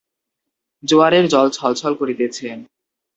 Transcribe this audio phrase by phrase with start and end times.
[0.83, 2.47] জোয়ারের জল ছল ছল করিতেছে।